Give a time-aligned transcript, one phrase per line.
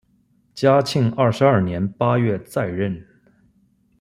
[0.55, 3.05] 嘉庆二十二年八月再任。